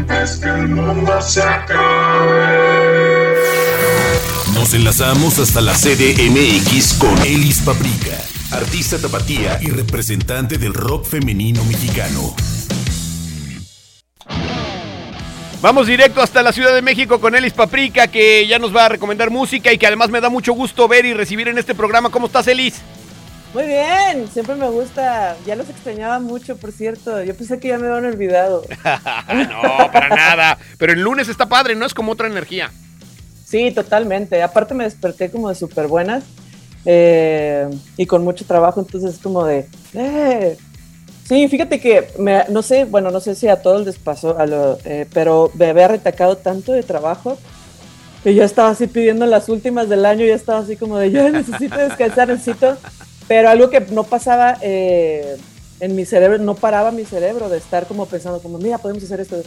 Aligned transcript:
antes 0.00 0.38
que 0.38 0.48
el 0.48 0.68
mundo 0.68 1.20
se 1.20 1.42
acabe. 1.42 3.34
Nos 4.54 4.72
enlazamos 4.74 5.38
hasta 5.38 5.60
la 5.60 5.74
CDMX 5.74 6.94
con 6.94 7.16
Elis 7.22 7.60
Paprika, 7.60 8.16
artista 8.52 8.98
tapatía 8.98 9.58
y 9.60 9.68
representante 9.68 10.58
del 10.58 10.74
rock 10.74 11.04
femenino 11.04 11.62
mexicano. 11.64 12.34
Vamos 15.60 15.86
directo 15.86 16.22
hasta 16.22 16.42
la 16.42 16.52
Ciudad 16.52 16.74
de 16.74 16.80
México 16.80 17.20
con 17.20 17.34
Elis 17.34 17.52
Paprika, 17.52 18.08
que 18.08 18.46
ya 18.46 18.58
nos 18.58 18.74
va 18.74 18.86
a 18.86 18.88
recomendar 18.88 19.30
música 19.30 19.70
y 19.70 19.76
que 19.76 19.86
además 19.86 20.08
me 20.08 20.22
da 20.22 20.30
mucho 20.30 20.54
gusto 20.54 20.88
ver 20.88 21.04
y 21.04 21.12
recibir 21.12 21.48
en 21.48 21.58
este 21.58 21.74
programa. 21.74 22.08
¿Cómo 22.08 22.26
estás, 22.26 22.48
Elis? 22.48 22.80
Muy 23.52 23.66
bien, 23.66 24.28
siempre 24.32 24.54
me 24.54 24.68
gusta. 24.68 25.36
Ya 25.44 25.56
los 25.56 25.68
extrañaba 25.68 26.20
mucho, 26.20 26.56
por 26.56 26.70
cierto. 26.70 27.22
Yo 27.24 27.34
pensé 27.34 27.58
que 27.58 27.68
ya 27.68 27.78
me 27.78 27.88
habían 27.88 28.04
olvidado. 28.12 28.62
no, 28.84 29.92
para 29.92 30.08
nada. 30.08 30.58
Pero 30.78 30.92
el 30.92 31.00
lunes 31.00 31.28
está 31.28 31.46
padre, 31.46 31.74
¿no? 31.74 31.84
Es 31.84 31.94
como 31.94 32.12
otra 32.12 32.28
energía. 32.28 32.70
Sí, 33.44 33.72
totalmente. 33.72 34.40
Aparte 34.42 34.74
me 34.74 34.84
desperté 34.84 35.30
como 35.30 35.48
de 35.48 35.56
súper 35.56 35.88
buenas 35.88 36.22
eh, 36.84 37.68
y 37.96 38.06
con 38.06 38.22
mucho 38.22 38.44
trabajo, 38.44 38.80
entonces 38.80 39.14
es 39.14 39.20
como 39.20 39.44
de... 39.44 39.66
Eh. 39.94 40.56
Sí, 41.24 41.48
fíjate 41.48 41.80
que, 41.80 42.08
me, 42.18 42.44
no 42.48 42.62
sé, 42.62 42.84
bueno, 42.84 43.10
no 43.10 43.20
sé 43.20 43.34
si 43.34 43.48
a 43.48 43.62
todos 43.62 43.86
les 43.86 43.98
pasó, 43.98 44.38
a 44.38 44.46
lo, 44.46 44.78
eh, 44.84 45.06
pero 45.12 45.50
me 45.54 45.66
había 45.66 45.86
retacado 45.86 46.36
tanto 46.36 46.72
de 46.72 46.82
trabajo 46.82 47.38
que 48.24 48.34
yo 48.34 48.42
estaba 48.42 48.70
así 48.70 48.88
pidiendo 48.88 49.26
las 49.26 49.48
últimas 49.48 49.88
del 49.88 50.06
año, 50.06 50.24
ya 50.24 50.34
estaba 50.34 50.58
así 50.58 50.76
como 50.76 50.98
de, 50.98 51.10
yo 51.10 51.28
necesito 51.30 51.76
descansar, 51.76 52.28
necesito... 52.28 52.76
Pero 53.30 53.48
algo 53.48 53.70
que 53.70 53.78
no 53.78 54.02
pasaba 54.02 54.58
en 54.60 55.94
mi 55.94 56.04
cerebro, 56.04 56.36
no 56.38 56.56
paraba 56.56 56.90
mi 56.90 57.04
cerebro 57.04 57.48
de 57.48 57.58
estar 57.58 57.86
como 57.86 58.06
pensando 58.06 58.42
como, 58.42 58.58
mira, 58.58 58.78
podemos 58.78 59.04
hacer 59.04 59.20
esto. 59.20 59.40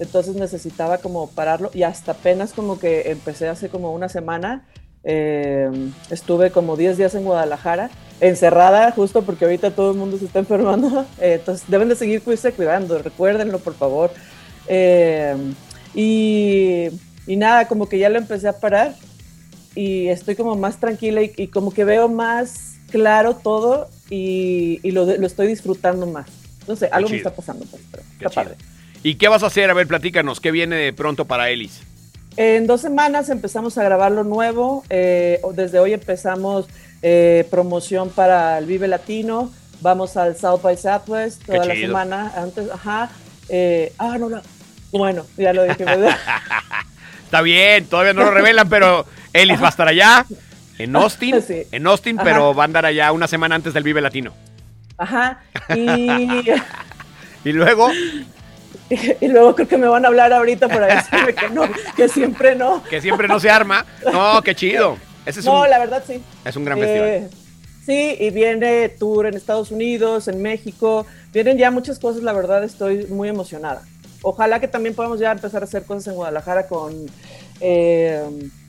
Entonces 0.00 0.34
necesitaba 0.34 0.98
como 0.98 1.30
pararlo 1.30 1.70
y 1.72 1.84
hasta 1.84 2.10
apenas 2.10 2.52
como 2.52 2.80
que 2.80 3.12
empecé 3.12 3.46
hace 3.46 3.68
como 3.68 3.92
una 3.92 4.08
semana. 4.08 4.66
Eh, 5.04 5.70
estuve 6.10 6.50
como 6.50 6.76
10 6.76 6.96
días 6.96 7.14
en 7.14 7.22
Guadalajara, 7.22 7.90
encerrada 8.20 8.90
justo 8.90 9.22
porque 9.22 9.44
ahorita 9.44 9.70
todo 9.70 9.92
el 9.92 9.98
mundo 9.98 10.18
se 10.18 10.24
está 10.24 10.40
enfermando. 10.40 11.06
Eh, 11.20 11.34
entonces 11.34 11.64
deben 11.68 11.88
de 11.88 11.94
seguir 11.94 12.22
cuidando, 12.22 12.98
recuérdenlo 12.98 13.60
por 13.60 13.74
favor. 13.74 14.10
Eh, 14.66 15.36
y, 15.94 16.88
y, 17.28 17.36
nada, 17.36 17.68
como 17.68 17.88
que 17.88 18.00
ya 18.00 18.08
lo 18.08 18.18
empecé 18.18 18.48
a 18.48 18.58
parar 18.58 18.96
y 19.76 20.08
estoy 20.08 20.34
como 20.34 20.56
más 20.56 20.78
tranquila 20.78 21.22
y 21.22 21.46
como 21.46 21.72
que 21.72 21.84
veo 21.84 22.08
más 22.08 22.77
claro 22.90 23.36
todo 23.36 23.88
y, 24.10 24.80
y 24.82 24.90
lo, 24.90 25.04
lo, 25.04 25.26
estoy 25.26 25.46
disfrutando 25.46 26.06
más. 26.06 26.26
No 26.66 26.76
sé, 26.76 26.88
algo 26.92 27.08
me 27.08 27.16
está 27.16 27.34
pasando, 27.34 27.64
pues, 27.66 27.82
pero 27.90 28.02
está 28.18 28.30
padre. 28.30 28.56
¿Y 29.02 29.14
qué 29.14 29.28
vas 29.28 29.42
a 29.42 29.46
hacer? 29.46 29.70
A 29.70 29.74
ver, 29.74 29.86
platícanos, 29.86 30.40
¿qué 30.40 30.50
viene 30.50 30.76
de 30.76 30.92
pronto 30.92 31.24
para 31.24 31.50
Elis? 31.50 31.80
En 32.36 32.66
dos 32.66 32.80
semanas 32.80 33.30
empezamos 33.30 33.78
a 33.78 33.84
grabar 33.84 34.12
lo 34.12 34.24
nuevo. 34.24 34.84
Eh, 34.90 35.40
desde 35.54 35.78
hoy 35.78 35.92
empezamos 35.92 36.66
eh, 37.02 37.46
promoción 37.50 38.10
para 38.10 38.58
el 38.58 38.66
Vive 38.66 38.88
Latino. 38.88 39.52
Vamos 39.80 40.16
al 40.16 40.36
South 40.36 40.62
by 40.62 40.76
Southwest 40.76 41.44
toda 41.44 41.64
la 41.64 41.74
semana. 41.74 42.32
Antes, 42.36 42.70
ajá. 42.70 43.10
Eh, 43.48 43.92
ah, 43.98 44.18
no, 44.18 44.28
no. 44.28 44.40
Bueno, 44.92 45.26
ya 45.36 45.52
lo 45.52 45.64
dije. 45.64 45.84
Está 47.24 47.42
bien, 47.42 47.86
todavía 47.86 48.12
no 48.14 48.24
lo 48.24 48.30
revelan, 48.30 48.68
pero 48.68 49.04
Elis 49.32 49.60
va 49.60 49.66
a 49.66 49.70
estar 49.70 49.88
allá. 49.88 50.24
En 50.78 50.94
Austin, 50.96 51.42
sí. 51.46 51.64
en 51.70 51.86
Austin, 51.86 52.18
Ajá. 52.18 52.24
pero 52.24 52.54
va 52.54 52.64
a 52.64 52.66
andar 52.66 52.86
allá 52.86 53.12
una 53.12 53.26
semana 53.26 53.54
antes 53.54 53.74
del 53.74 53.82
Vive 53.82 54.00
Latino. 54.00 54.32
Ajá. 54.96 55.40
Y, 55.74 56.50
y 57.44 57.52
luego. 57.52 57.90
Y, 59.20 59.28
luego 59.28 59.54
creo 59.54 59.68
que 59.68 59.76
me 59.76 59.86
van 59.86 60.06
a 60.06 60.08
hablar 60.08 60.32
ahorita 60.32 60.66
para 60.66 60.86
decirme 60.86 61.34
que 61.34 61.50
no, 61.50 61.62
que 61.94 62.08
siempre 62.08 62.54
no. 62.54 62.82
Que 62.84 63.02
siempre 63.02 63.28
no 63.28 63.38
se 63.38 63.50
arma. 63.50 63.84
No, 64.10 64.40
qué 64.42 64.54
chido. 64.54 64.96
Ese 65.26 65.40
es 65.40 65.46
no, 65.46 65.62
un, 65.62 65.70
la 65.70 65.78
verdad 65.78 66.02
sí. 66.06 66.22
Es 66.42 66.56
un 66.56 66.64
gran 66.64 66.78
festival. 66.78 67.08
Eh, 67.08 67.28
sí, 67.84 68.16
y 68.18 68.30
viene 68.30 68.88
tour 68.88 69.26
en 69.26 69.34
Estados 69.34 69.70
Unidos, 69.70 70.26
en 70.28 70.40
México. 70.40 71.06
Vienen 71.34 71.58
ya 71.58 71.70
muchas 71.70 71.98
cosas, 71.98 72.22
la 72.22 72.32
verdad 72.32 72.64
estoy 72.64 73.06
muy 73.08 73.28
emocionada. 73.28 73.82
Ojalá 74.22 74.58
que 74.58 74.68
también 74.68 74.94
podamos 74.94 75.20
ya 75.20 75.32
empezar 75.32 75.62
a 75.62 75.66
hacer 75.66 75.84
cosas 75.84 76.06
en 76.06 76.14
Guadalajara 76.14 76.66
con, 76.66 76.94
eh, 77.60 78.22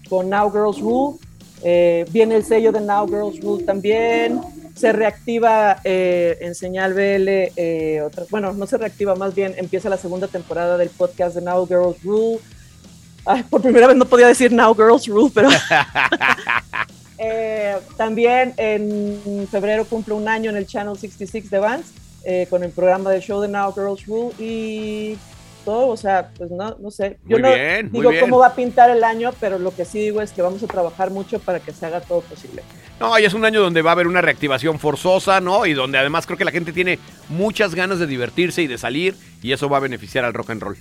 con 0.09 0.29
Now 0.29 0.51
Girls 0.51 0.79
Rule 0.79 1.17
eh, 1.63 2.05
viene 2.11 2.35
el 2.35 2.45
sello 2.45 2.71
de 2.71 2.81
Now 2.81 3.07
Girls 3.07 3.41
Rule 3.41 3.63
también. 3.63 4.41
Se 4.75 4.93
reactiva 4.93 5.81
eh, 5.83 6.37
en 6.41 6.55
Señal 6.55 6.93
BL, 6.93 7.27
eh, 7.57 8.01
otra, 8.05 8.23
bueno, 8.29 8.53
no 8.53 8.65
se 8.65 8.77
reactiva, 8.77 9.13
más 9.15 9.35
bien 9.35 9.53
empieza 9.57 9.89
la 9.89 9.97
segunda 9.97 10.27
temporada 10.27 10.77
del 10.77 10.89
podcast 10.89 11.35
de 11.35 11.41
Now 11.41 11.67
Girls 11.67 12.01
Rule. 12.03 12.39
Ay, 13.25 13.43
por 13.43 13.61
primera 13.61 13.87
vez 13.87 13.97
no 13.97 14.05
podía 14.05 14.27
decir 14.27 14.53
Now 14.53 14.73
Girls 14.73 15.07
Rule, 15.07 15.31
pero. 15.33 15.49
también 17.97 18.53
en 18.55 19.45
febrero 19.51 19.83
cumple 19.83 20.13
un 20.13 20.29
año 20.29 20.49
en 20.49 20.55
el 20.55 20.65
Channel 20.65 20.97
66 20.97 21.49
de 21.49 21.59
Vance 21.59 21.91
con 22.49 22.63
el 22.63 22.71
programa 22.71 23.09
de 23.11 23.19
show 23.19 23.41
de 23.41 23.49
Now 23.49 23.73
Girls 23.73 24.05
Rule 24.05 24.33
y 24.39 25.17
todo, 25.65 25.87
o 25.87 25.97
sea, 25.97 26.29
pues 26.37 26.51
no, 26.51 26.77
no 26.79 26.91
sé. 26.91 27.17
Yo 27.25 27.37
muy 27.37 27.41
no 27.41 27.53
bien, 27.53 27.91
digo 27.91 28.11
cómo 28.19 28.39
va 28.39 28.47
a 28.47 28.55
pintar 28.55 28.89
el 28.89 29.03
año, 29.03 29.31
pero 29.39 29.59
lo 29.59 29.75
que 29.75 29.85
sí 29.85 29.99
digo 29.99 30.21
es 30.21 30.31
que 30.31 30.41
vamos 30.41 30.63
a 30.63 30.67
trabajar 30.67 31.11
mucho 31.11 31.39
para 31.39 31.59
que 31.59 31.71
se 31.71 31.85
haga 31.85 32.01
todo 32.01 32.21
posible. 32.21 32.63
No, 32.99 33.17
y 33.17 33.25
es 33.25 33.33
un 33.33 33.45
año 33.45 33.61
donde 33.61 33.81
va 33.81 33.91
a 33.91 33.93
haber 33.93 34.07
una 34.07 34.21
reactivación 34.21 34.79
forzosa, 34.79 35.39
¿no? 35.41 35.65
Y 35.65 35.73
donde 35.73 35.97
además 35.97 36.25
creo 36.25 36.37
que 36.37 36.45
la 36.45 36.51
gente 36.51 36.73
tiene 36.73 36.99
muchas 37.29 37.75
ganas 37.75 37.99
de 37.99 38.07
divertirse 38.07 38.61
y 38.61 38.67
de 38.67 38.77
salir, 38.77 39.15
y 39.41 39.51
eso 39.51 39.69
va 39.69 39.77
a 39.77 39.81
beneficiar 39.81 40.25
al 40.25 40.33
rock 40.33 40.49
and 40.51 40.61
roll. 40.61 40.77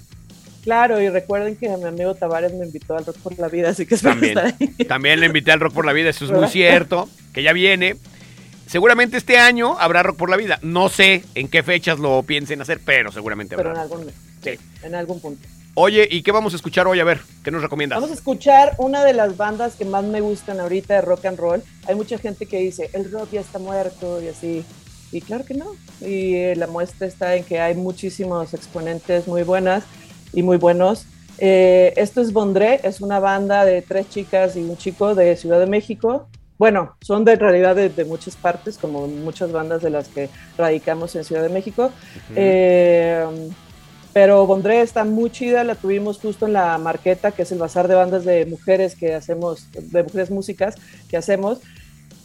Claro, 0.64 1.00
y 1.00 1.08
recuerden 1.08 1.56
que 1.56 1.68
mi 1.68 1.84
amigo 1.84 2.14
Tavares 2.14 2.52
me 2.52 2.66
invitó 2.66 2.96
al 2.96 3.06
Rock 3.06 3.16
por 3.18 3.38
la 3.38 3.48
Vida, 3.48 3.70
así 3.70 3.86
que 3.86 3.94
espero 3.94 4.14
también, 4.14 4.36
estar 4.36 4.54
ahí. 4.60 4.84
también 4.84 5.20
le 5.20 5.26
invité 5.26 5.52
al 5.52 5.60
Rock 5.60 5.72
por 5.72 5.86
la 5.86 5.92
Vida, 5.92 6.10
eso 6.10 6.24
es 6.24 6.30
muy 6.30 6.48
cierto, 6.50 7.08
que 7.32 7.42
ya 7.42 7.52
viene. 7.52 7.96
Seguramente 8.68 9.16
este 9.16 9.38
año 9.38 9.76
habrá 9.78 10.02
Rock 10.02 10.16
por 10.18 10.30
la 10.30 10.36
Vida. 10.36 10.58
No 10.62 10.88
sé 10.88 11.24
en 11.34 11.48
qué 11.48 11.62
fechas 11.62 11.98
lo 11.98 12.22
piensen 12.22 12.60
hacer, 12.60 12.80
pero 12.84 13.10
seguramente 13.10 13.56
Pero 13.56 13.70
habrá. 13.70 13.84
en 13.84 13.90
algún, 13.92 14.06
Sí. 14.42 14.50
en 14.82 14.94
algún 14.94 15.20
punto. 15.20 15.48
Oye, 15.74 16.06
¿y 16.10 16.22
qué 16.22 16.32
vamos 16.32 16.52
a 16.52 16.56
escuchar 16.56 16.86
hoy? 16.86 16.98
A 17.00 17.04
ver, 17.04 17.20
¿qué 17.44 17.50
nos 17.50 17.62
recomiendas? 17.62 17.96
Vamos 17.96 18.10
a 18.10 18.14
escuchar 18.14 18.74
una 18.78 19.04
de 19.04 19.12
las 19.14 19.36
bandas 19.36 19.74
que 19.76 19.84
más 19.84 20.04
me 20.04 20.20
gustan 20.20 20.60
ahorita 20.60 20.94
de 20.94 21.00
rock 21.02 21.24
and 21.26 21.38
roll. 21.38 21.62
Hay 21.86 21.94
mucha 21.94 22.18
gente 22.18 22.46
que 22.46 22.58
dice, 22.58 22.90
el 22.92 23.10
rock 23.10 23.30
ya 23.32 23.40
está 23.40 23.58
muerto 23.58 24.20
y 24.20 24.28
así. 24.28 24.64
Y 25.12 25.20
claro 25.22 25.44
que 25.44 25.54
no. 25.54 25.66
Y 26.00 26.34
eh, 26.34 26.54
la 26.56 26.66
muestra 26.66 27.06
está 27.06 27.36
en 27.36 27.44
que 27.44 27.60
hay 27.60 27.74
muchísimos 27.74 28.52
exponentes 28.54 29.26
muy 29.28 29.44
buenas 29.44 29.84
y 30.34 30.42
muy 30.42 30.56
buenos. 30.58 31.06
Eh, 31.38 31.94
esto 31.96 32.20
es 32.20 32.32
Bondré, 32.32 32.80
es 32.82 33.00
una 33.00 33.20
banda 33.20 33.64
de 33.64 33.80
tres 33.80 34.10
chicas 34.10 34.56
y 34.56 34.60
un 34.60 34.76
chico 34.76 35.14
de 35.14 35.36
Ciudad 35.36 35.60
de 35.60 35.66
México. 35.66 36.28
Bueno, 36.58 36.96
son 37.00 37.24
de 37.24 37.36
realidad 37.36 37.76
de, 37.76 37.88
de 37.88 38.04
muchas 38.04 38.34
partes, 38.36 38.78
como 38.78 39.06
muchas 39.06 39.52
bandas 39.52 39.80
de 39.80 39.90
las 39.90 40.08
que 40.08 40.28
radicamos 40.56 41.14
en 41.14 41.24
Ciudad 41.24 41.42
de 41.42 41.48
México. 41.48 41.92
Eh, 42.34 43.24
pero 44.12 44.46
Bondré 44.46 44.80
está 44.80 45.04
muy 45.04 45.30
chida, 45.30 45.62
la 45.62 45.76
tuvimos 45.76 46.18
justo 46.18 46.46
en 46.46 46.54
la 46.54 46.76
Marqueta, 46.78 47.30
que 47.30 47.42
es 47.42 47.52
el 47.52 47.58
bazar 47.58 47.86
de 47.86 47.94
bandas 47.94 48.24
de 48.24 48.46
mujeres 48.46 48.96
que 48.96 49.14
hacemos, 49.14 49.68
de 49.70 50.02
mujeres 50.02 50.30
músicas 50.30 50.74
que 51.08 51.16
hacemos, 51.16 51.60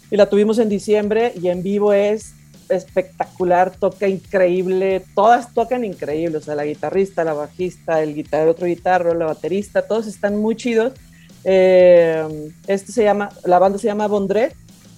y 0.10 0.18
la 0.18 0.28
tuvimos 0.28 0.58
en 0.58 0.70
diciembre 0.70 1.34
y 1.40 1.50
en 1.50 1.62
vivo 1.62 1.94
es 1.94 2.34
espectacular, 2.70 3.72
toca 3.72 4.08
increíble, 4.08 5.04
todas 5.14 5.54
tocan 5.54 5.84
increíble, 5.84 6.38
o 6.38 6.42
sea, 6.42 6.56
la 6.56 6.66
guitarrista, 6.66 7.24
la 7.24 7.34
bajista, 7.34 8.02
el 8.02 8.16
guitar 8.16 8.48
otro 8.48 8.66
guitarro, 8.66 9.14
la 9.14 9.26
baterista, 9.26 9.84
todos 9.84 10.08
están 10.08 10.38
muy 10.38 10.56
chidos. 10.56 10.94
Eh, 11.44 12.52
este 12.68 12.92
se 12.92 13.04
llama, 13.04 13.30
la 13.44 13.60
banda 13.60 13.78
se 13.78 13.88
llama 13.88 14.08
Bondré 14.08 14.54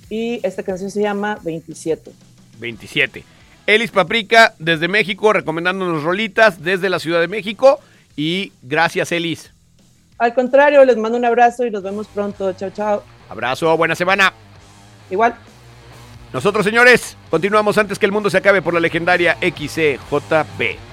y 0.09 0.39
esta 0.45 0.63
canción 0.63 0.91
se 0.91 1.01
llama 1.01 1.39
27. 1.43 2.11
27. 2.59 3.23
Elis 3.67 3.91
Paprika 3.91 4.53
desde 4.59 4.87
México, 4.87 5.33
recomendándonos 5.33 6.03
rolitas 6.03 6.63
desde 6.63 6.89
la 6.89 6.99
Ciudad 6.99 7.19
de 7.19 7.27
México. 7.27 7.79
Y 8.15 8.53
gracias, 8.61 9.11
Elis. 9.11 9.51
Al 10.17 10.33
contrario, 10.33 10.85
les 10.85 10.97
mando 10.97 11.17
un 11.17 11.25
abrazo 11.25 11.65
y 11.65 11.71
nos 11.71 11.83
vemos 11.83 12.07
pronto. 12.07 12.53
Chao, 12.53 12.69
chao. 12.69 13.03
Abrazo, 13.29 13.75
buena 13.75 13.95
semana. 13.95 14.31
Igual. 15.09 15.35
Nosotros, 16.31 16.65
señores, 16.65 17.17
continuamos 17.29 17.77
antes 17.77 17.97
que 17.97 18.05
el 18.05 18.11
mundo 18.11 18.29
se 18.29 18.37
acabe 18.37 18.61
por 18.61 18.73
la 18.73 18.79
legendaria 18.79 19.37
XCJB. 19.41 20.85